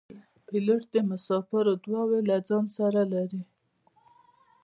پیلوټ 0.47 0.81
د 0.93 0.95
مسافرو 1.09 1.73
دعاوې 1.83 2.19
له 2.29 2.37
ځان 2.47 2.65
سره 2.77 3.01
لري. 3.13 3.41